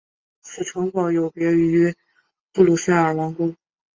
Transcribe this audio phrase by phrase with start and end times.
[0.41, 1.93] 此城堡有别于
[2.51, 3.55] 布鲁塞尔王宫。